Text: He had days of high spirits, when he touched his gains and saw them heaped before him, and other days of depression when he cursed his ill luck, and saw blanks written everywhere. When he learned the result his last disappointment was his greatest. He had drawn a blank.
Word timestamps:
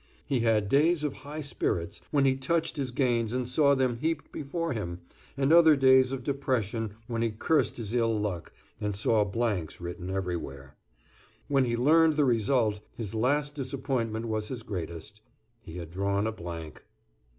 He 0.25 0.39
had 0.39 0.67
days 0.67 1.03
of 1.03 1.13
high 1.13 1.41
spirits, 1.41 2.01
when 2.09 2.25
he 2.25 2.35
touched 2.35 2.75
his 2.75 2.89
gains 2.89 3.33
and 3.33 3.47
saw 3.47 3.75
them 3.75 3.97
heaped 3.99 4.31
before 4.31 4.73
him, 4.73 5.01
and 5.37 5.53
other 5.53 5.75
days 5.75 6.11
of 6.11 6.23
depression 6.23 6.95
when 7.05 7.21
he 7.21 7.29
cursed 7.29 7.77
his 7.77 7.93
ill 7.93 8.19
luck, 8.19 8.51
and 8.79 8.95
saw 8.95 9.23
blanks 9.23 9.79
written 9.79 10.09
everywhere. 10.09 10.75
When 11.49 11.65
he 11.65 11.77
learned 11.77 12.15
the 12.15 12.25
result 12.25 12.79
his 12.95 13.13
last 13.13 13.53
disappointment 13.53 14.25
was 14.27 14.47
his 14.47 14.63
greatest. 14.63 15.21
He 15.61 15.77
had 15.77 15.91
drawn 15.91 16.25
a 16.25 16.31
blank. 16.31 16.83